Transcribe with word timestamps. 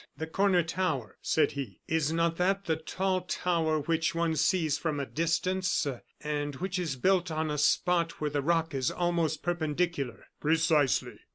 "The 0.17 0.25
corner 0.25 0.63
tower!" 0.63 1.19
said 1.21 1.51
he; 1.51 1.79
"is 1.87 2.11
not 2.11 2.37
that 2.37 2.65
the 2.65 2.75
tall 2.75 3.21
tower 3.21 3.79
which 3.81 4.15
one 4.15 4.35
sees 4.35 4.75
from 4.79 4.99
a 4.99 5.05
distance, 5.05 5.85
and 6.21 6.55
which 6.55 6.79
is 6.79 6.95
built 6.95 7.29
on 7.29 7.51
a 7.51 7.59
spot 7.59 8.13
where 8.19 8.31
the 8.31 8.41
rock 8.41 8.73
is 8.73 8.89
almost 8.89 9.43
perpendicular?" 9.43 10.25
"Precisely." 10.39 11.19